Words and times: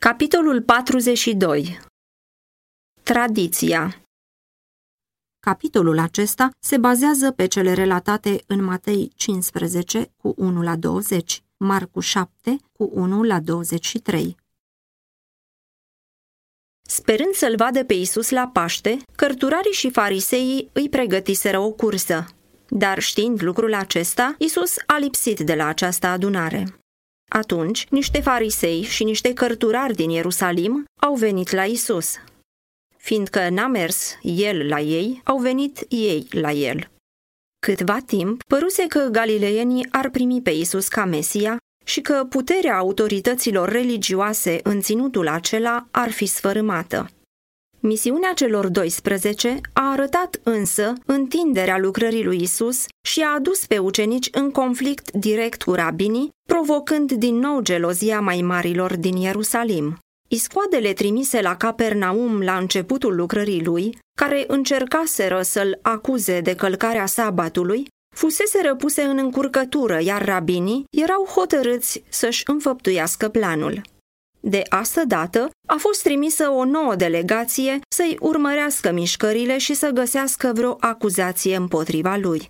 Capitolul 0.00 0.62
42 0.62 1.80
Tradiția 3.02 4.02
Capitolul 5.40 5.98
acesta 5.98 6.50
se 6.58 6.76
bazează 6.76 7.30
pe 7.32 7.46
cele 7.46 7.72
relatate 7.72 8.42
în 8.46 8.64
Matei 8.64 9.12
15 9.16 10.10
cu 10.16 10.34
1 10.36 10.62
la 10.62 10.76
20, 10.76 11.42
Marcu 11.56 12.00
7 12.00 12.56
cu 12.72 12.90
1 12.92 13.22
la 13.22 13.40
23. 13.40 14.36
Sperând 16.82 17.34
să-l 17.34 17.56
vadă 17.56 17.84
pe 17.84 17.94
Isus 17.94 18.30
la 18.30 18.48
Paște, 18.48 18.98
cărturarii 19.16 19.72
și 19.72 19.90
fariseii 19.90 20.70
îi 20.72 20.88
pregătiseră 20.88 21.58
o 21.58 21.70
cursă. 21.70 22.26
Dar 22.68 22.98
știind 22.98 23.42
lucrul 23.42 23.74
acesta, 23.74 24.34
Isus 24.38 24.74
a 24.86 24.98
lipsit 24.98 25.40
de 25.40 25.54
la 25.54 25.66
această 25.66 26.06
adunare. 26.06 26.77
Atunci, 27.28 27.86
niște 27.90 28.20
farisei 28.20 28.82
și 28.82 29.04
niște 29.04 29.32
cărturari 29.32 29.94
din 29.94 30.10
Ierusalim 30.10 30.84
au 31.00 31.14
venit 31.14 31.50
la 31.50 31.64
Isus. 31.64 32.14
Fiindcă 32.96 33.48
n-a 33.48 33.66
mers 33.66 34.18
el 34.22 34.68
la 34.68 34.80
ei, 34.80 35.20
au 35.24 35.38
venit 35.38 35.86
ei 35.88 36.26
la 36.30 36.52
el. 36.52 36.90
Câtva 37.66 37.98
timp, 38.06 38.42
păruse 38.42 38.86
că 38.86 39.08
galileienii 39.10 39.86
ar 39.90 40.10
primi 40.10 40.42
pe 40.42 40.50
Isus 40.50 40.88
ca 40.88 41.04
Mesia 41.04 41.56
și 41.84 42.00
că 42.00 42.26
puterea 42.28 42.76
autorităților 42.76 43.68
religioase 43.68 44.60
în 44.62 44.80
ținutul 44.80 45.28
acela 45.28 45.86
ar 45.90 46.10
fi 46.10 46.26
sfărâmată. 46.26 47.10
Misiunea 47.80 48.32
celor 48.32 48.68
12 48.68 49.60
a 49.72 49.90
arătat 49.90 50.40
însă 50.42 50.92
întinderea 51.06 51.78
lucrării 51.78 52.24
lui 52.24 52.42
Isus 52.42 52.84
și 53.06 53.20
a 53.20 53.34
adus 53.34 53.66
pe 53.66 53.78
ucenici 53.78 54.28
în 54.32 54.50
conflict 54.50 55.10
direct 55.10 55.62
cu 55.62 55.72
rabinii, 55.72 56.30
provocând 56.48 57.12
din 57.12 57.38
nou 57.38 57.60
gelozia 57.60 58.20
mai 58.20 58.40
marilor 58.40 58.96
din 58.96 59.16
Ierusalim. 59.16 59.98
Iscoadele 60.28 60.92
trimise 60.92 61.40
la 61.40 61.56
Capernaum 61.56 62.42
la 62.42 62.56
începutul 62.56 63.14
lucrării 63.14 63.64
lui, 63.64 63.98
care 64.18 64.44
încercaseră 64.46 65.42
să-l 65.42 65.78
acuze 65.82 66.40
de 66.40 66.54
călcarea 66.54 67.06
sabatului, 67.06 67.86
fusese 68.16 68.60
răpuse 68.62 69.02
în 69.02 69.18
încurcătură, 69.18 69.98
iar 70.02 70.24
rabinii 70.24 70.84
erau 70.90 71.24
hotărâți 71.24 72.02
să-și 72.08 72.42
înfăptuiască 72.46 73.28
planul. 73.28 73.82
De 74.40 74.62
asta 74.68 75.04
dată 75.04 75.50
a 75.66 75.76
fost 75.78 76.02
trimisă 76.02 76.48
o 76.48 76.64
nouă 76.64 76.94
delegație 76.94 77.78
să-i 77.88 78.16
urmărească 78.20 78.92
mișcările 78.92 79.58
și 79.58 79.74
să 79.74 79.90
găsească 79.90 80.52
vreo 80.54 80.76
acuzație 80.80 81.56
împotriva 81.56 82.16
lui. 82.16 82.48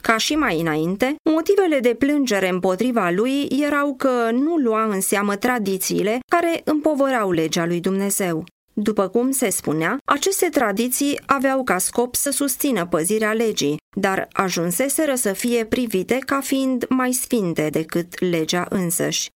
Ca 0.00 0.16
și 0.16 0.34
mai 0.34 0.60
înainte, 0.60 1.14
motivele 1.30 1.80
de 1.80 1.94
plângere 1.94 2.48
împotriva 2.48 3.10
lui 3.10 3.48
erau 3.60 3.94
că 3.94 4.30
nu 4.32 4.56
lua 4.56 4.84
în 4.84 5.00
seamă 5.00 5.36
tradițiile 5.36 6.18
care 6.32 6.60
împovărau 6.64 7.30
legea 7.30 7.66
lui 7.66 7.80
Dumnezeu. 7.80 8.44
După 8.72 9.08
cum 9.08 9.30
se 9.30 9.50
spunea, 9.50 9.96
aceste 10.04 10.48
tradiții 10.48 11.20
aveau 11.26 11.64
ca 11.64 11.78
scop 11.78 12.14
să 12.14 12.30
susțină 12.30 12.86
păzirea 12.86 13.32
legii, 13.32 13.76
dar 13.96 14.28
ajunseseră 14.32 15.14
să 15.14 15.32
fie 15.32 15.64
privite 15.64 16.18
ca 16.18 16.40
fiind 16.40 16.86
mai 16.88 17.12
sfinte 17.12 17.68
decât 17.70 18.20
legea 18.20 18.66
însăși. 18.70 19.28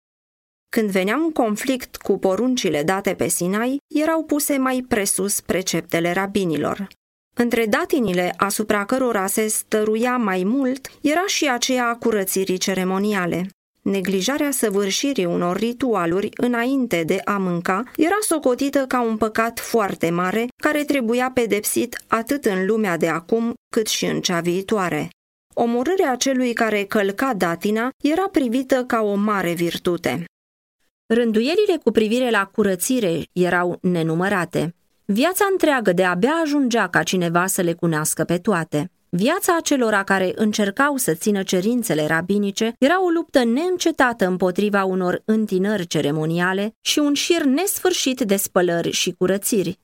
Când 0.77 0.89
venea 0.89 1.15
un 1.15 1.31
conflict 1.31 1.95
cu 1.95 2.17
poruncile 2.17 2.83
date 2.83 3.13
pe 3.13 3.27
Sinai, 3.27 3.77
erau 3.87 4.23
puse 4.23 4.57
mai 4.57 4.85
presus 4.87 5.41
preceptele 5.41 6.11
rabinilor. 6.11 6.87
Între 7.35 7.65
datinile 7.65 8.33
asupra 8.37 8.85
cărora 8.85 9.27
se 9.27 9.47
stăruia 9.47 10.17
mai 10.17 10.43
mult 10.43 10.87
era 11.01 11.23
și 11.25 11.49
aceea 11.49 11.87
a 11.87 11.95
curățirii 11.95 12.57
ceremoniale. 12.57 13.47
Neglijarea 13.81 14.51
săvârșirii 14.51 15.25
unor 15.25 15.57
ritualuri 15.57 16.29
înainte 16.35 17.03
de 17.03 17.21
a 17.23 17.37
mânca 17.37 17.83
era 17.95 18.17
socotită 18.19 18.85
ca 18.87 19.01
un 19.01 19.17
păcat 19.17 19.59
foarte 19.59 20.09
mare 20.09 20.47
care 20.63 20.83
trebuia 20.83 21.31
pedepsit 21.33 22.03
atât 22.07 22.45
în 22.45 22.65
lumea 22.65 22.97
de 22.97 23.07
acum 23.07 23.53
cât 23.73 23.87
și 23.87 24.05
în 24.05 24.21
cea 24.21 24.39
viitoare. 24.39 25.09
Omorârea 25.53 26.15
celui 26.15 26.53
care 26.53 26.83
călca 26.83 27.33
datina 27.33 27.89
era 28.03 28.27
privită 28.31 28.83
ca 28.83 29.01
o 29.01 29.15
mare 29.15 29.53
virtute. 29.53 30.25
Rânduielile 31.09 31.77
cu 31.83 31.91
privire 31.91 32.29
la 32.29 32.45
curățire 32.45 33.21
erau 33.31 33.77
nenumărate. 33.81 34.75
Viața 35.05 35.47
întreagă 35.51 35.93
de 35.93 36.03
abia 36.03 36.33
ajungea 36.43 36.87
ca 36.87 37.03
cineva 37.03 37.45
să 37.45 37.61
le 37.61 37.73
cunească 37.73 38.23
pe 38.23 38.37
toate. 38.37 38.91
Viața 39.09 39.55
acelora 39.57 40.03
care 40.03 40.31
încercau 40.35 40.97
să 40.97 41.13
țină 41.13 41.43
cerințele 41.43 42.05
rabinice 42.05 42.73
era 42.79 43.03
o 43.03 43.09
luptă 43.09 43.43
neîncetată 43.43 44.27
împotriva 44.27 44.83
unor 44.83 45.21
întinări 45.25 45.87
ceremoniale 45.87 46.75
și 46.81 46.99
un 46.99 47.13
șir 47.13 47.43
nesfârșit 47.43 48.21
de 48.21 48.35
spălări 48.35 48.91
și 48.91 49.11
curățiri. 49.11 49.79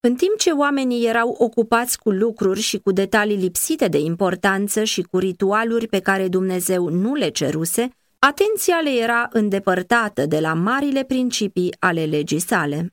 În 0.00 0.14
timp 0.14 0.36
ce 0.38 0.50
oamenii 0.50 1.06
erau 1.06 1.34
ocupați 1.38 1.98
cu 1.98 2.10
lucruri 2.10 2.60
și 2.60 2.78
cu 2.78 2.92
detalii 2.92 3.36
lipsite 3.36 3.88
de 3.88 3.98
importanță 3.98 4.84
și 4.84 5.02
cu 5.02 5.18
ritualuri 5.18 5.86
pe 5.86 5.98
care 5.98 6.28
Dumnezeu 6.28 6.88
nu 6.88 7.14
le 7.14 7.28
ceruse, 7.28 7.88
atenția 8.18 8.80
le 8.80 8.90
era 8.90 9.28
îndepărtată 9.32 10.26
de 10.26 10.40
la 10.40 10.54
marile 10.54 11.04
principii 11.04 11.74
ale 11.78 12.04
legii 12.04 12.38
sale. 12.38 12.92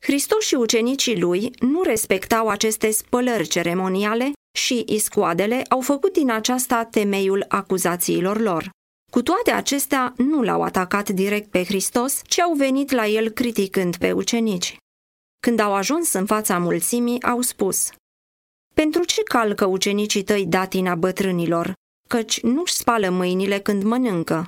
Hristos 0.00 0.44
și 0.44 0.54
ucenicii 0.54 1.20
lui 1.20 1.50
nu 1.60 1.82
respectau 1.82 2.48
aceste 2.48 2.90
spălări 2.90 3.48
ceremoniale 3.48 4.32
și 4.58 4.84
iscoadele 4.86 5.62
au 5.68 5.80
făcut 5.80 6.12
din 6.12 6.30
aceasta 6.30 6.84
temeiul 6.84 7.44
acuzațiilor 7.48 8.40
lor. 8.40 8.70
Cu 9.10 9.22
toate 9.22 9.50
acestea, 9.50 10.14
nu 10.16 10.42
l-au 10.42 10.62
atacat 10.62 11.08
direct 11.08 11.50
pe 11.50 11.64
Hristos, 11.64 12.22
ci 12.24 12.40
au 12.40 12.54
venit 12.54 12.90
la 12.90 13.06
el 13.06 13.28
criticând 13.28 13.96
pe 13.96 14.12
ucenici. 14.12 14.76
Când 15.40 15.58
au 15.58 15.74
ajuns 15.74 16.12
în 16.12 16.26
fața 16.26 16.58
mulțimii, 16.58 17.22
au 17.22 17.40
spus 17.40 17.90
Pentru 18.74 19.04
ce 19.04 19.22
calcă 19.22 19.64
ucenicii 19.66 20.22
tăi 20.22 20.46
datina 20.46 20.94
bătrânilor, 20.94 21.72
căci 22.08 22.40
nu-și 22.40 22.72
spală 22.72 23.08
mâinile 23.08 23.58
când 23.58 23.82
mănâncă? 23.82 24.46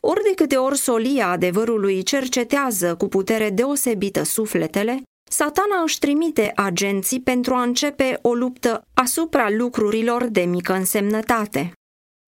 Ori 0.00 0.22
de 0.22 0.34
câte 0.34 0.56
ori 0.56 0.78
solia 0.78 1.28
adevărului 1.28 2.02
cercetează 2.02 2.96
cu 2.96 3.08
putere 3.08 3.50
deosebită 3.50 4.22
sufletele, 4.22 5.02
satana 5.30 5.82
își 5.82 5.98
trimite 5.98 6.52
agenții 6.56 7.20
pentru 7.20 7.54
a 7.54 7.62
începe 7.62 8.18
o 8.22 8.34
luptă 8.34 8.82
asupra 8.94 9.50
lucrurilor 9.50 10.24
de 10.24 10.40
mică 10.40 10.72
însemnătate. 10.72 11.72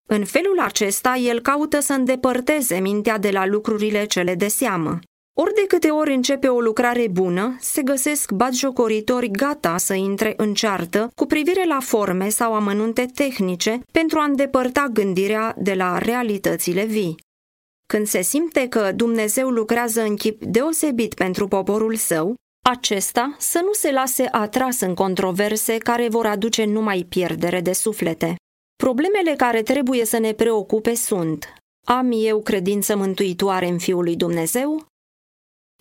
În 0.08 0.24
felul 0.24 0.60
acesta, 0.60 1.14
el 1.14 1.40
caută 1.40 1.80
să 1.80 1.92
îndepărteze 1.92 2.78
mintea 2.78 3.18
de 3.18 3.30
la 3.30 3.46
lucrurile 3.46 4.04
cele 4.04 4.34
de 4.34 4.48
seamă. 4.48 4.98
Ori 5.36 5.54
de 5.54 5.64
câte 5.68 5.88
ori 5.88 6.14
începe 6.14 6.48
o 6.48 6.60
lucrare 6.60 7.08
bună, 7.08 7.56
se 7.60 7.82
găsesc 7.82 8.32
batjocoritori 8.32 9.30
gata 9.30 9.76
să 9.76 9.94
intre 9.94 10.34
în 10.36 10.54
ceartă 10.54 11.10
cu 11.14 11.26
privire 11.26 11.64
la 11.66 11.78
forme 11.80 12.28
sau 12.28 12.54
amănunte 12.54 13.06
tehnice 13.14 13.80
pentru 13.92 14.18
a 14.18 14.24
îndepărta 14.24 14.86
gândirea 14.92 15.54
de 15.58 15.74
la 15.74 15.98
realitățile 15.98 16.84
vii. 16.84 17.16
Când 17.86 18.06
se 18.06 18.22
simte 18.22 18.68
că 18.68 18.92
Dumnezeu 18.92 19.48
lucrează 19.48 20.02
în 20.02 20.16
chip 20.16 20.44
deosebit 20.44 21.14
pentru 21.14 21.48
poporul 21.48 21.94
său, 21.94 22.34
acesta 22.64 23.36
să 23.38 23.60
nu 23.64 23.72
se 23.72 23.92
lase 23.92 24.28
atras 24.30 24.80
în 24.80 24.94
controverse 24.94 25.78
care 25.78 26.08
vor 26.08 26.26
aduce 26.26 26.64
numai 26.64 27.06
pierdere 27.08 27.60
de 27.60 27.72
suflete. 27.72 28.36
Problemele 28.76 29.34
care 29.36 29.62
trebuie 29.62 30.04
să 30.04 30.18
ne 30.18 30.32
preocupe 30.32 30.94
sunt 30.94 31.54
Am 31.86 32.10
eu 32.14 32.40
credință 32.42 32.96
mântuitoare 32.96 33.68
în 33.68 33.78
Fiul 33.78 34.02
lui 34.02 34.16
Dumnezeu? 34.16 34.92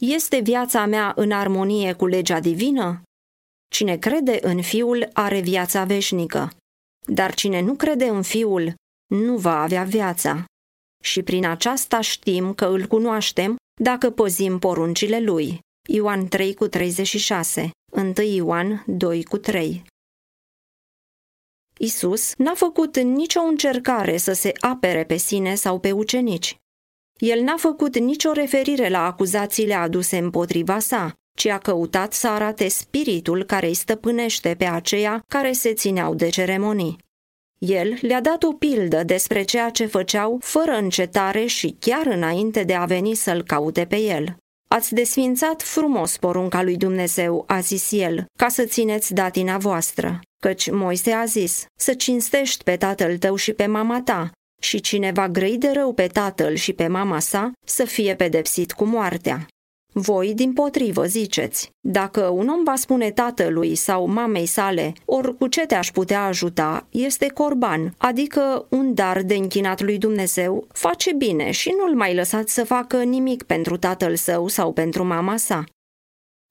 Este 0.02 0.40
viața 0.40 0.86
mea 0.86 1.14
în 1.16 1.32
armonie 1.32 1.94
cu 1.94 2.06
legea 2.06 2.40
divină? 2.40 3.02
Cine 3.72 3.98
crede 3.98 4.40
în 4.42 4.62
Fiul 4.62 5.10
are 5.14 5.40
viața 5.40 5.84
veșnică, 5.84 6.52
dar 7.08 7.34
cine 7.34 7.62
nu 7.62 7.76
crede 7.76 8.06
în 8.06 8.22
Fiul 8.22 8.74
nu 9.14 9.38
va 9.38 9.62
avea 9.62 9.84
viața 9.84 10.46
și 11.04 11.24
prin 11.24 11.46
aceasta 11.46 12.02
știm 12.02 12.54
că 12.54 12.66
îl 12.66 12.86
cunoaștem 12.86 13.56
dacă 13.82 14.10
păzim 14.10 14.60
poruncile 14.60 15.20
lui. 15.20 15.60
Ioan 15.90 16.28
3 16.28 16.54
cu 16.54 16.68
36, 16.68 17.70
1 17.92 18.14
Ioan 18.22 18.84
2 18.88 19.24
cu 19.24 19.38
3. 19.38 19.84
Isus 21.80 22.34
n-a 22.38 22.54
făcut 22.54 22.98
nicio 22.98 23.40
încercare 23.40 24.18
să 24.18 24.34
se 24.34 24.52
apere 24.60 25.06
pe 25.06 25.18
sine 25.18 25.56
sau 25.56 25.80
pe 25.80 25.92
ucenici. 25.92 26.56
El 27.18 27.42
n-a 27.42 27.56
făcut 27.58 27.98
nicio 27.98 28.32
referire 28.32 28.90
la 28.90 29.06
acuzațiile 29.06 29.74
aduse 29.74 30.18
împotriva 30.18 30.80
sa, 30.80 31.14
ci 31.38 31.46
a 31.46 31.58
căutat 31.58 32.14
să 32.14 32.28
arate 32.28 32.68
spiritul 32.68 33.44
care 33.44 33.68
îi 33.68 33.74
stăpânește 33.74 34.56
pe 34.58 34.66
aceia 34.66 35.24
care 35.28 35.52
se 35.52 35.74
țineau 35.74 36.16
de 36.16 36.30
ceremonii. 36.30 36.98
El 37.58 37.98
le-a 38.02 38.22
dat 38.22 38.44
o 38.44 38.54
pildă 38.54 39.04
despre 39.04 39.44
ceea 39.44 39.70
ce 39.70 39.86
făceau 39.86 40.40
fără 40.42 40.72
încetare 40.72 41.46
și 41.46 41.76
chiar 41.80 42.06
înainte 42.06 42.64
de 42.64 42.74
a 42.74 42.86
veni 42.86 43.14
să-l 43.14 43.44
caute 43.44 43.86
pe 43.86 43.98
el. 43.98 44.36
Ați 44.70 44.94
desfințat 44.94 45.62
frumos 45.62 46.18
porunca 46.18 46.64
lui 46.64 46.78
Dumnezeu, 46.78 47.44
a 47.48 47.60
zis 47.60 47.92
el, 47.92 48.26
ca 48.38 48.48
să 48.48 48.64
țineți 48.64 49.14
datina 49.14 49.58
voastră. 49.58 50.20
Căci 50.42 50.72
Moise 50.72 51.12
a 51.12 51.26
zis, 51.26 51.66
să 51.80 51.94
cinstești 51.94 52.64
pe 52.64 52.76
tatăl 52.76 53.18
tău 53.18 53.36
și 53.36 53.54
pe 53.54 53.66
mama 53.66 54.02
ta, 54.02 54.32
și 54.64 54.82
cine 54.82 55.12
va 55.12 55.30
grăi 55.30 55.58
de 55.58 55.72
rău 55.74 55.94
pe 55.94 56.08
tatăl 56.08 56.54
și 56.56 56.74
pe 56.74 56.88
mama 56.88 57.20
sa 57.20 57.52
să 57.66 57.86
fie 57.86 58.16
pedepsit 58.16 58.72
cu 58.72 58.86
moartea. 58.86 59.48
Voi, 59.96 60.34
din 60.34 60.54
potrivă, 60.54 61.06
ziceți, 61.06 61.70
dacă 61.80 62.22
un 62.22 62.48
om 62.48 62.64
va 62.64 62.76
spune 62.76 63.12
tatălui 63.12 63.76
sau 63.76 64.08
mamei 64.08 64.46
sale, 64.46 64.94
ori 65.06 65.38
cu 65.38 65.48
ce 65.48 65.66
te-aș 65.66 65.92
putea 65.92 66.24
ajuta, 66.24 66.88
este 66.90 67.28
corban, 67.28 67.94
adică 67.98 68.66
un 68.70 68.94
dar 68.94 69.22
de 69.22 69.36
închinat 69.36 69.82
lui 69.82 69.98
Dumnezeu, 69.98 70.68
face 70.72 71.14
bine 71.14 71.52
și 71.52 71.74
nu-l 71.78 71.96
mai 71.96 72.16
lăsați 72.16 72.54
să 72.54 72.64
facă 72.64 73.04
nimic 73.04 73.44
pentru 73.44 73.78
tatăl 73.78 74.16
său 74.16 74.48
sau 74.48 74.74
pentru 74.74 75.04
mama 75.04 75.38
sa. 75.38 75.64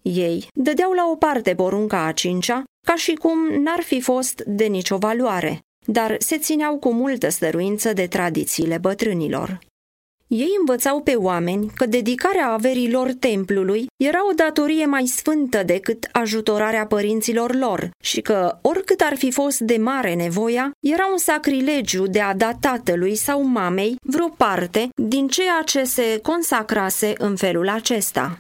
Ei 0.03 0.49
dădeau 0.55 0.93
la 0.93 1.09
o 1.11 1.17
parte 1.17 1.55
porunca 1.55 2.05
a 2.05 2.12
cincea, 2.12 2.62
ca 2.87 2.94
și 2.97 3.14
cum 3.14 3.38
n-ar 3.62 3.81
fi 3.81 4.00
fost 4.00 4.43
de 4.47 4.64
nicio 4.64 4.97
valoare, 4.97 5.61
dar 5.84 6.17
se 6.19 6.38
țineau 6.38 6.76
cu 6.76 6.93
multă 6.93 7.29
stăruință 7.29 7.93
de 7.93 8.06
tradițiile 8.06 8.79
bătrânilor. 8.79 9.58
Ei 10.34 10.55
învățau 10.58 11.00
pe 11.00 11.14
oameni 11.14 11.70
că 11.75 11.87
dedicarea 11.87 12.49
averilor 12.49 13.12
templului 13.12 13.87
era 13.96 14.29
o 14.31 14.32
datorie 14.32 14.87
mai 14.87 15.06
sfântă 15.06 15.62
decât 15.62 16.08
ajutorarea 16.12 16.87
părinților 16.87 17.55
lor 17.55 17.90
și 18.02 18.20
că, 18.20 18.58
oricât 18.62 19.00
ar 19.00 19.17
fi 19.17 19.31
fost 19.31 19.61
de 19.61 19.76
mare 19.76 20.14
nevoia, 20.14 20.70
era 20.81 21.06
un 21.11 21.19
sacrilegiu 21.19 22.06
de 22.06 22.20
a 22.20 22.35
da 22.35 22.52
tatălui 22.61 23.14
sau 23.14 23.43
mamei 23.43 23.96
vreo 24.02 24.28
parte 24.28 24.88
din 24.94 25.28
ceea 25.28 25.62
ce 25.64 25.85
se 25.85 26.19
consacrase 26.23 27.12
în 27.19 27.37
felul 27.37 27.69
acesta. 27.69 28.37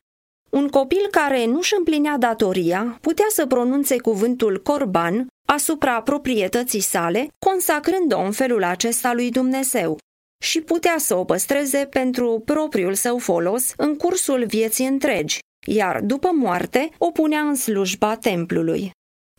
Un 0.56 0.68
copil 0.68 1.08
care 1.10 1.46
nu-și 1.46 1.74
împlinea 1.78 2.18
datoria 2.18 2.98
putea 3.00 3.26
să 3.28 3.46
pronunțe 3.46 3.96
cuvântul 3.98 4.62
corban 4.62 5.26
asupra 5.48 6.02
proprietății 6.02 6.80
sale, 6.80 7.28
consacrând-o 7.38 8.20
în 8.20 8.32
felul 8.32 8.64
acesta 8.64 9.12
lui 9.12 9.30
Dumnezeu, 9.30 9.98
și 10.42 10.60
putea 10.60 10.94
să 10.98 11.14
o 11.14 11.24
păstreze 11.24 11.86
pentru 11.90 12.42
propriul 12.44 12.94
său 12.94 13.18
folos 13.18 13.72
în 13.76 13.96
cursul 13.96 14.44
vieții 14.46 14.86
întregi, 14.86 15.38
iar 15.66 16.00
după 16.00 16.30
moarte 16.34 16.90
o 16.98 17.10
punea 17.10 17.40
în 17.40 17.54
slujba 17.54 18.16
templului. 18.16 18.90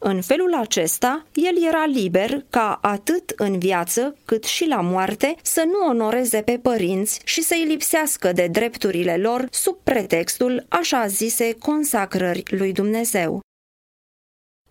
În 0.05 0.21
felul 0.21 0.53
acesta, 0.53 1.25
el 1.33 1.63
era 1.63 1.85
liber 1.85 2.45
ca 2.50 2.79
atât 2.81 3.29
în 3.35 3.59
viață 3.59 4.17
cât 4.25 4.44
și 4.44 4.65
la 4.65 4.81
moarte 4.81 5.35
să 5.41 5.63
nu 5.65 5.88
onoreze 5.88 6.41
pe 6.41 6.59
părinți 6.61 7.21
și 7.23 7.41
să-i 7.41 7.65
lipsească 7.67 8.31
de 8.31 8.47
drepturile 8.47 9.17
lor 9.17 9.47
sub 9.51 9.77
pretextul 9.83 10.65
așa 10.69 11.07
zise 11.07 11.55
consacrări 11.59 12.44
lui 12.50 12.71
Dumnezeu. 12.71 13.39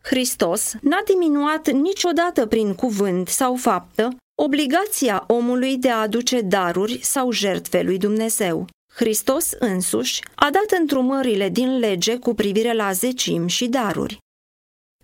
Hristos 0.03 0.75
n-a 0.81 1.03
diminuat 1.07 1.71
niciodată 1.71 2.47
prin 2.47 2.75
cuvânt 2.75 3.29
sau 3.29 3.55
faptă 3.55 4.17
obligația 4.43 5.25
omului 5.27 5.77
de 5.77 5.91
a 5.91 6.01
aduce 6.01 6.41
daruri 6.41 6.99
sau 7.03 7.31
jertfe 7.31 7.83
lui 7.83 7.99
Dumnezeu. 7.99 8.67
Hristos 8.95 9.53
însuși 9.59 10.21
a 10.35 10.51
dat 10.51 10.79
întrumările 10.81 11.49
din 11.49 11.79
lege 11.79 12.17
cu 12.17 12.35
privire 12.35 12.73
la 12.73 12.93
zecim 12.93 13.47
și 13.47 13.67
daruri. 13.67 14.21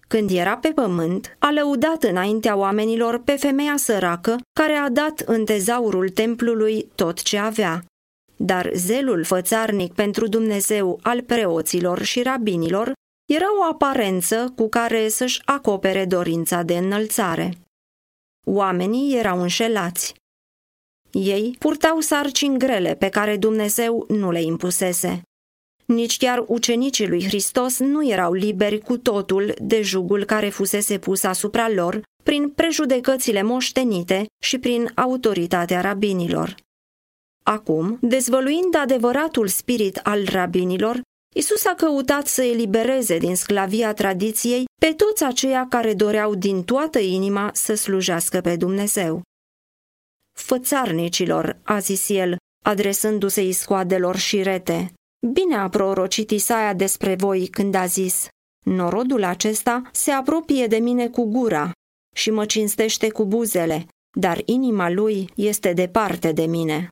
Când 0.09 0.31
era 0.31 0.57
pe 0.57 0.69
pământ, 0.69 1.37
a 1.39 1.51
lăudat 1.51 2.03
înaintea 2.03 2.57
oamenilor 2.57 3.23
pe 3.23 3.37
femeia 3.37 3.77
săracă 3.77 4.37
care 4.53 4.73
a 4.73 4.89
dat 4.89 5.21
în 5.21 5.45
tezaurul 5.45 6.09
templului 6.09 6.91
tot 6.95 7.23
ce 7.23 7.39
avea. 7.39 7.85
Dar 8.37 8.71
zelul 8.75 9.25
fățarnic 9.25 9.93
pentru 9.93 10.27
Dumnezeu 10.27 10.99
al 11.03 11.23
preoților 11.23 12.03
și 12.03 12.23
rabinilor 12.23 12.93
era 13.33 13.47
o 13.59 13.63
aparență 13.71 14.53
cu 14.57 14.69
care 14.69 15.09
să-și 15.09 15.43
acopere 15.45 16.05
dorința 16.05 16.63
de 16.63 16.77
înălțare. 16.77 17.53
Oamenii 18.47 19.17
erau 19.17 19.41
înșelați. 19.41 20.15
Ei 21.11 21.57
purtau 21.59 22.01
sarcini 22.01 22.59
grele 22.59 22.95
pe 22.95 23.09
care 23.09 23.37
Dumnezeu 23.37 24.05
nu 24.09 24.31
le 24.31 24.43
impusese. 24.43 25.23
Nici 25.93 26.17
chiar 26.17 26.45
ucenicii 26.47 27.09
lui 27.09 27.25
Hristos 27.25 27.79
nu 27.79 28.09
erau 28.09 28.33
liberi 28.33 28.79
cu 28.79 28.99
totul 28.99 29.55
de 29.61 29.83
jugul 29.83 30.25
care 30.25 30.49
fusese 30.49 30.99
pus 30.99 31.23
asupra 31.23 31.69
lor 31.69 32.03
prin 32.23 32.51
prejudecățile 32.51 33.43
moștenite 33.43 34.27
și 34.43 34.59
prin 34.59 34.91
autoritatea 34.95 35.81
rabinilor. 35.81 36.55
Acum, 37.45 37.99
dezvăluind 38.01 38.75
adevăratul 38.75 39.49
spirit 39.49 39.97
al 39.97 40.25
rabinilor, 40.25 41.01
Isus 41.35 41.65
a 41.65 41.75
căutat 41.75 42.27
să 42.27 42.43
elibereze 42.43 43.19
din 43.19 43.37
sclavia 43.37 43.95
tradiției 43.95 44.65
pe 44.81 44.93
toți 44.93 45.25
aceia 45.25 45.67
care 45.69 45.95
doreau 45.95 46.35
din 46.35 46.65
toată 46.65 46.99
inima 46.99 47.51
să 47.55 47.75
slujească 47.75 48.41
pe 48.41 48.57
Dumnezeu. 48.57 49.23
Fățarnicilor, 50.39 51.59
a 51.63 51.79
zis 51.79 52.09
el, 52.09 52.37
adresându-se 52.65 53.43
iscoadelor 53.43 54.17
și 54.17 54.43
rete, 54.43 54.93
bine 55.27 55.57
a 55.57 55.69
prorocit 55.69 56.31
Isaia 56.31 56.75
despre 56.75 57.15
voi 57.15 57.47
când 57.47 57.75
a 57.75 57.87
zis, 57.87 58.29
norodul 58.65 59.25
acesta 59.25 59.83
se 59.93 60.11
apropie 60.11 60.67
de 60.67 60.77
mine 60.77 61.09
cu 61.09 61.25
gura 61.25 61.73
și 62.15 62.31
mă 62.31 62.45
cinstește 62.45 63.11
cu 63.11 63.25
buzele, 63.25 63.87
dar 64.19 64.43
inima 64.45 64.91
lui 64.91 65.31
este 65.35 65.73
departe 65.73 66.33
de 66.33 66.47
mine. 66.47 66.89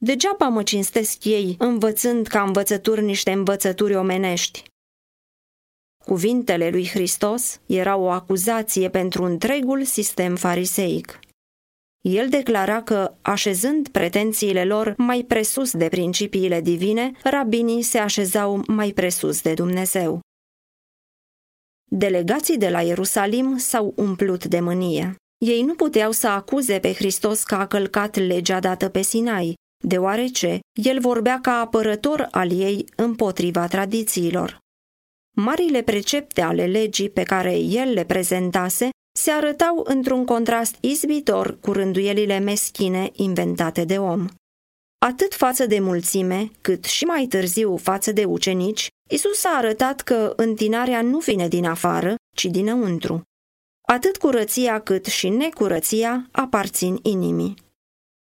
Degeaba 0.00 0.48
mă 0.48 0.62
cinstesc 0.62 1.24
ei, 1.24 1.54
învățând 1.58 2.26
ca 2.26 2.42
învățături 2.42 3.02
niște 3.02 3.32
învățături 3.32 3.94
omenești. 3.94 4.64
Cuvintele 6.04 6.70
lui 6.70 6.88
Hristos 6.88 7.60
erau 7.66 8.02
o 8.02 8.10
acuzație 8.10 8.90
pentru 8.90 9.24
întregul 9.24 9.84
sistem 9.84 10.36
fariseic. 10.36 11.18
El 12.00 12.28
declara 12.28 12.82
că, 12.82 13.14
așezând 13.22 13.88
pretențiile 13.88 14.64
lor 14.64 14.94
mai 14.96 15.22
presus 15.22 15.72
de 15.72 15.88
principiile 15.88 16.60
divine, 16.60 17.12
rabinii 17.22 17.82
se 17.82 17.98
așezau 17.98 18.62
mai 18.66 18.92
presus 18.92 19.42
de 19.42 19.54
Dumnezeu. 19.54 20.20
Delegații 21.90 22.58
de 22.58 22.68
la 22.68 22.82
Ierusalim 22.82 23.56
s-au 23.56 23.92
umplut 23.96 24.44
de 24.44 24.60
mânie. 24.60 25.14
Ei 25.38 25.62
nu 25.62 25.74
puteau 25.74 26.10
să 26.10 26.28
acuze 26.28 26.78
pe 26.78 26.92
Hristos 26.92 27.42
că 27.42 27.54
a 27.54 27.66
călcat 27.66 28.16
legea 28.16 28.60
dată 28.60 28.88
pe 28.88 29.02
Sinai, 29.02 29.54
deoarece 29.84 30.58
el 30.72 31.00
vorbea 31.00 31.40
ca 31.40 31.60
apărător 31.60 32.28
al 32.30 32.60
ei 32.60 32.84
împotriva 32.96 33.66
tradițiilor. 33.66 34.58
Marile 35.36 35.82
precepte 35.82 36.40
ale 36.40 36.66
legii 36.66 37.10
pe 37.10 37.22
care 37.22 37.58
el 37.58 37.92
le 37.92 38.04
prezentase 38.04 38.88
se 39.18 39.30
arătau 39.30 39.84
într-un 39.84 40.24
contrast 40.24 40.76
izbitor 40.80 41.58
cu 41.60 41.72
rânduielile 41.72 42.38
meschine 42.38 43.10
inventate 43.12 43.84
de 43.84 43.98
om. 43.98 44.26
Atât 44.98 45.34
față 45.34 45.66
de 45.66 45.80
mulțime, 45.80 46.50
cât 46.60 46.84
și 46.84 47.04
mai 47.04 47.26
târziu 47.26 47.76
față 47.76 48.12
de 48.12 48.24
ucenici, 48.24 48.88
Isus 49.10 49.44
a 49.44 49.56
arătat 49.56 50.00
că 50.00 50.32
întinarea 50.36 51.02
nu 51.02 51.18
vine 51.18 51.48
din 51.48 51.64
afară, 51.64 52.14
ci 52.36 52.44
dinăuntru. 52.44 53.22
Atât 53.88 54.16
curăția 54.16 54.80
cât 54.80 55.06
și 55.06 55.28
necurăția 55.28 56.28
aparțin 56.32 56.98
inimii. 57.02 57.54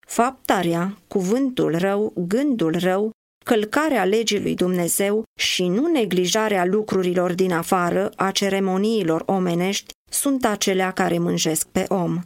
Faptarea, 0.06 0.98
cuvântul 1.08 1.78
rău, 1.78 2.12
gândul 2.16 2.78
rău, 2.78 3.10
călcarea 3.44 4.04
legii 4.04 4.42
lui 4.42 4.54
Dumnezeu 4.54 5.22
și 5.38 5.68
nu 5.68 5.86
neglijarea 5.86 6.64
lucrurilor 6.64 7.32
din 7.32 7.52
afară, 7.52 8.12
a 8.16 8.30
ceremoniilor 8.30 9.22
omenești, 9.26 9.93
sunt 10.14 10.44
acelea 10.44 10.90
care 10.90 11.18
mânjesc 11.18 11.66
pe 11.66 11.84
om. 11.88 12.22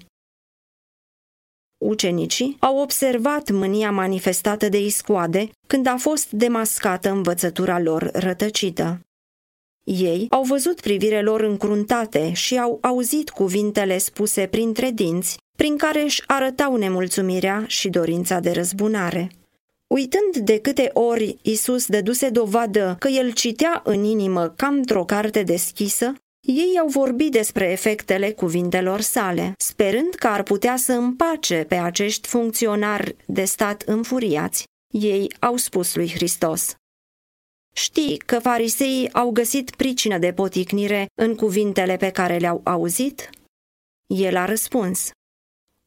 Ucenicii 1.79 2.57
au 2.61 2.79
observat 2.79 3.51
mânia 3.51 3.91
manifestată 3.91 4.69
de 4.69 4.81
iscoade 4.81 5.49
când 5.67 5.87
a 5.87 5.97
fost 5.97 6.31
demascată 6.31 7.11
învățătura 7.11 7.81
lor 7.81 8.11
rătăcită. 8.13 9.01
Ei 9.85 10.27
au 10.31 10.43
văzut 10.43 10.81
privire 10.81 11.23
lor 11.23 11.41
încruntate 11.41 12.33
și 12.33 12.59
au 12.59 12.79
auzit 12.83 13.31
cuvintele 13.31 13.99
spuse 13.99 14.47
printre 14.47 14.91
dinți, 14.91 15.39
prin 15.57 15.77
care 15.77 16.03
își 16.03 16.23
arătau 16.27 16.77
nemulțumirea 16.77 17.65
și 17.67 17.89
dorința 17.89 18.41
de 18.41 18.51
răzbunare. 18.51 19.31
Uitând 19.87 20.37
de 20.37 20.59
câte 20.59 20.91
ori 20.93 21.39
Isus 21.43 21.87
dăduse 21.87 22.29
dovadă 22.29 22.97
că 22.99 23.09
el 23.09 23.33
citea 23.33 23.83
în 23.85 24.05
inimă 24.05 24.49
cam 24.49 24.75
într-o 24.75 25.05
carte 25.05 25.43
deschisă, 25.43 26.15
ei 26.51 26.79
au 26.79 26.89
vorbit 26.89 27.33
despre 27.33 27.71
efectele 27.71 28.33
cuvintelor 28.33 29.01
sale, 29.01 29.53
sperând 29.59 30.15
că 30.15 30.27
ar 30.27 30.43
putea 30.43 30.77
să 30.77 30.93
împace 30.93 31.65
pe 31.69 31.75
acești 31.75 32.29
funcționari 32.29 33.17
de 33.27 33.45
stat 33.45 33.83
înfuriați. 33.83 34.65
Ei 34.95 35.33
au 35.39 35.57
spus 35.57 35.95
lui 35.95 36.11
Hristos, 36.11 36.75
Știi 37.75 38.19
că 38.19 38.39
fariseii 38.39 39.13
au 39.13 39.31
găsit 39.31 39.71
pricină 39.71 40.19
de 40.19 40.33
poticnire 40.33 41.07
în 41.21 41.35
cuvintele 41.35 41.97
pe 41.97 42.11
care 42.11 42.37
le-au 42.37 42.61
auzit? 42.65 43.31
El 44.07 44.37
a 44.37 44.45
răspuns, 44.45 45.11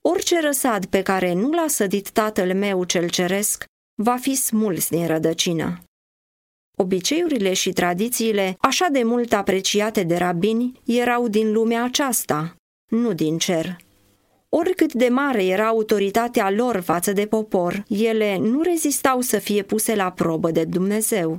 Orice 0.03 0.39
răsad 0.39 0.85
pe 0.85 1.01
care 1.01 1.33
nu 1.33 1.51
l-a 1.51 1.67
sădit 1.67 2.09
tatăl 2.09 2.53
meu 2.53 2.83
cel 2.83 3.09
ceresc, 3.09 3.65
va 4.03 4.17
fi 4.17 4.35
smuls 4.35 4.89
din 4.89 5.07
rădăcină. 5.07 5.83
Obiceiurile 6.77 7.53
și 7.53 7.71
tradițiile, 7.71 8.55
așa 8.59 8.87
de 8.91 9.03
mult 9.03 9.33
apreciate 9.33 10.03
de 10.03 10.15
rabini, 10.15 10.81
erau 10.85 11.27
din 11.27 11.51
lumea 11.51 11.83
aceasta, 11.83 12.55
nu 12.87 13.13
din 13.13 13.37
cer. 13.37 13.77
Oricât 14.49 14.93
de 14.93 15.07
mare 15.07 15.45
era 15.45 15.67
autoritatea 15.67 16.51
lor 16.51 16.79
față 16.79 17.11
de 17.11 17.25
popor, 17.25 17.83
ele 17.87 18.37
nu 18.37 18.61
rezistau 18.61 19.21
să 19.21 19.39
fie 19.39 19.63
puse 19.63 19.95
la 19.95 20.11
probă 20.11 20.51
de 20.51 20.63
Dumnezeu. 20.63 21.37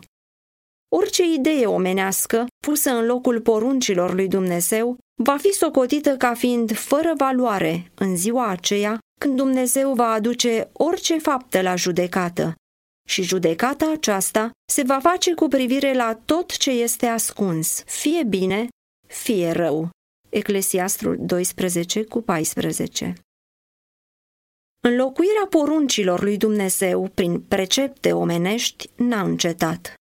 Orice 0.95 1.23
idee 1.23 1.67
omenească, 1.67 2.47
pusă 2.67 2.91
în 2.91 3.07
locul 3.07 3.41
poruncilor 3.41 4.15
lui 4.15 4.29
Dumnezeu, 4.29 4.97
va 5.23 5.37
fi 5.37 5.53
socotită 5.53 6.17
ca 6.17 6.35
fiind 6.35 6.77
fără 6.77 7.13
valoare 7.17 7.91
în 7.95 8.17
ziua 8.17 8.49
aceea 8.49 8.99
când 9.21 9.37
Dumnezeu 9.37 9.93
va 9.93 10.07
aduce 10.07 10.69
orice 10.73 11.19
faptă 11.19 11.61
la 11.61 11.77
judecată. 11.77 12.55
Și 13.13 13.23
judecata 13.23 13.91
aceasta 13.91 14.51
se 14.73 14.83
va 14.83 14.99
face 15.01 15.35
cu 15.35 15.49
privire 15.49 15.93
la 15.93 16.21
tot 16.25 16.57
ce 16.57 16.71
este 16.71 17.07
ascuns, 17.07 17.83
fie 17.87 18.25
bine, 18.25 18.69
fie 19.07 19.51
rău. 19.51 19.91
Eclesiastrul 20.29 21.17
12 21.21 22.05
cu 22.05 22.21
14 22.21 23.15
Înlocuirea 24.81 25.47
poruncilor 25.51 26.23
lui 26.23 26.37
Dumnezeu 26.37 27.11
prin 27.15 27.41
precepte 27.41 28.13
omenești 28.13 28.91
n-a 28.97 29.23
încetat. 29.23 29.95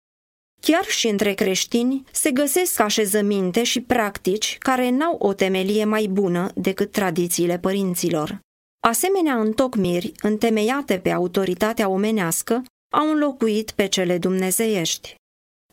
Chiar 0.60 0.84
și 0.84 1.08
între 1.08 1.34
creștini 1.34 2.04
se 2.12 2.30
găsesc 2.30 2.80
așezăminte 2.80 3.62
și 3.62 3.80
practici 3.80 4.58
care 4.58 4.90
n-au 4.90 5.16
o 5.18 5.32
temelie 5.32 5.84
mai 5.84 6.06
bună 6.06 6.50
decât 6.54 6.92
tradițiile 6.92 7.58
părinților. 7.58 8.40
Asemenea 8.80 9.40
întocmiri, 9.40 10.12
întemeiate 10.22 10.98
pe 10.98 11.10
autoritatea 11.10 11.88
omenească, 11.88 12.62
au 12.92 13.10
înlocuit 13.10 13.70
pe 13.70 13.86
cele 13.86 14.18
dumnezeiești. 14.18 15.14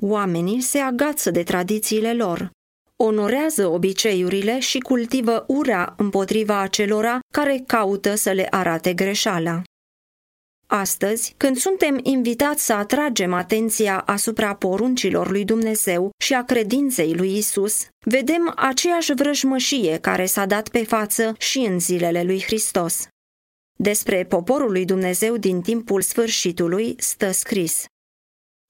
Oamenii 0.01 0.61
se 0.61 0.79
agață 0.79 1.31
de 1.31 1.43
tradițiile 1.43 2.13
lor, 2.13 2.51
onorează 2.95 3.67
obiceiurile 3.67 4.59
și 4.59 4.79
cultivă 4.79 5.45
urea 5.47 5.93
împotriva 5.97 6.59
acelora 6.59 7.19
care 7.33 7.63
caută 7.67 8.15
să 8.15 8.31
le 8.31 8.47
arate 8.49 8.93
greșeala. 8.93 9.61
Astăzi, 10.67 11.33
când 11.37 11.57
suntem 11.57 11.99
invitați 12.03 12.65
să 12.65 12.73
atragem 12.73 13.33
atenția 13.33 13.99
asupra 13.99 14.55
poruncilor 14.55 15.31
lui 15.31 15.45
Dumnezeu 15.45 16.09
și 16.17 16.33
a 16.33 16.43
credinței 16.43 17.13
lui 17.13 17.37
Isus, 17.37 17.87
vedem 18.05 18.53
aceeași 18.55 19.13
vrăjmășie 19.13 19.97
care 19.97 20.25
s-a 20.25 20.45
dat 20.45 20.69
pe 20.69 20.83
față 20.83 21.35
și 21.37 21.59
în 21.59 21.79
zilele 21.79 22.23
lui 22.23 22.41
Hristos. 22.41 23.07
Despre 23.77 24.25
poporul 24.25 24.71
lui 24.71 24.85
Dumnezeu 24.85 25.37
din 25.37 25.61
timpul 25.61 26.01
sfârșitului 26.01 26.95
stă 26.97 27.31
scris. 27.31 27.85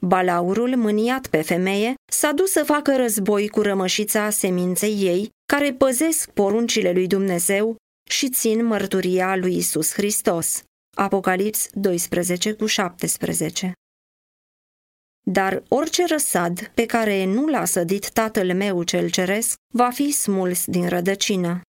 Balaurul, 0.01 0.75
mâniat 0.75 1.27
pe 1.27 1.41
femeie, 1.41 1.93
s-a 2.11 2.31
dus 2.31 2.51
să 2.51 2.63
facă 2.63 2.95
război 2.95 3.47
cu 3.47 3.61
rămășița 3.61 4.29
seminței 4.29 5.01
ei, 5.01 5.29
care 5.45 5.73
păzesc 5.73 6.29
poruncile 6.29 6.91
lui 6.91 7.07
Dumnezeu 7.07 7.75
și 8.09 8.29
țin 8.29 8.65
mărturia 8.65 9.35
lui 9.35 9.55
Isus 9.55 9.93
Hristos. 9.93 10.63
Apocalips 10.95 11.69
12 11.73 12.53
cu 12.53 12.65
17 12.65 13.71
Dar 15.25 15.63
orice 15.67 16.05
răsad 16.05 16.67
pe 16.67 16.85
care 16.85 17.25
nu 17.25 17.47
l-a 17.47 17.65
sădit 17.65 18.09
Tatăl 18.09 18.53
meu 18.53 18.83
cel 18.83 19.09
ceresc 19.09 19.55
va 19.73 19.89
fi 19.89 20.11
smuls 20.11 20.65
din 20.65 20.87
rădăcină. 20.87 21.61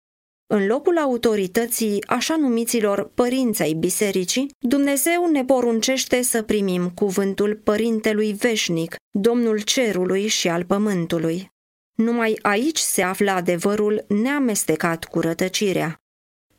În 0.48 0.66
locul 0.66 0.98
autorității 0.98 2.04
așa 2.06 2.36
numiților 2.36 3.10
părinți 3.14 3.62
ai 3.62 3.72
bisericii, 3.72 4.50
Dumnezeu 4.58 5.30
ne 5.30 5.44
poruncește 5.44 6.22
să 6.22 6.42
primim 6.42 6.90
cuvântul 6.90 7.60
Părintelui 7.64 8.32
Veșnic, 8.32 8.96
Domnul 9.10 9.60
Cerului 9.60 10.26
și 10.26 10.48
al 10.48 10.64
Pământului. 10.64 11.48
Numai 11.96 12.38
aici 12.42 12.78
se 12.78 13.02
află 13.02 13.30
adevărul 13.30 14.04
neamestecat 14.08 15.04
cu 15.04 15.20
rătăcirea. 15.20 15.96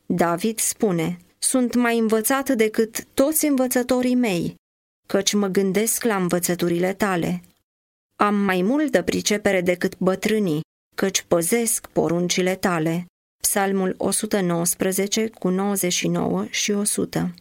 David 0.06 0.60
spune, 0.60 1.18
sunt 1.40 1.76
mai 1.76 1.98
învățat 1.98 2.50
decât 2.50 3.06
toți 3.14 3.46
învățătorii 3.46 4.16
mei, 4.16 4.56
căci 5.08 5.34
mă 5.34 5.48
gândesc 5.48 6.04
la 6.04 6.16
învățăturile 6.16 6.94
tale. 6.94 7.42
Am 8.16 8.36
mai 8.36 8.62
multă 8.62 9.02
pricepere 9.02 9.62
decât 9.62 9.98
bătrânii, 10.00 10.62
căci 10.96 11.22
păzesc 11.22 11.88
poruncile 11.88 12.56
tale. 12.56 13.06
Psalmul 13.44 13.96
119 13.98 15.30
cu 15.30 15.50
99 15.50 16.46
și 16.50 16.72
100 16.72 17.34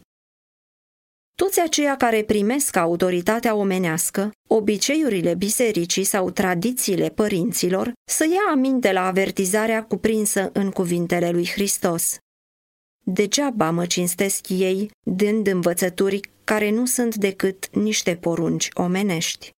toți 1.37 1.61
aceia 1.61 1.97
care 1.97 2.23
primesc 2.23 2.75
autoritatea 2.75 3.55
omenească, 3.55 4.31
obiceiurile 4.47 5.33
bisericii 5.33 6.03
sau 6.03 6.29
tradițiile 6.29 7.09
părinților, 7.09 7.93
să 8.11 8.25
ia 8.25 8.51
aminte 8.51 8.91
la 8.91 9.05
avertizarea 9.05 9.83
cuprinsă 9.83 10.49
în 10.53 10.71
cuvintele 10.71 11.29
lui 11.29 11.47
Hristos. 11.47 12.17
Degeaba 13.03 13.71
mă 13.71 13.85
cinstesc 13.85 14.49
ei, 14.49 14.91
dând 15.03 15.47
învățături 15.47 16.19
care 16.43 16.69
nu 16.69 16.85
sunt 16.85 17.15
decât 17.15 17.75
niște 17.75 18.15
porunci 18.15 18.69
omenești. 18.73 19.51